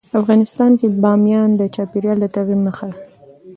افغانستان 0.19 0.71
کې 0.79 0.87
بامیان 1.01 1.49
د 1.55 1.61
چاپېریال 1.75 2.17
د 2.21 2.25
تغیر 2.35 2.59
نښه 2.65 2.85
ده. 2.93 2.97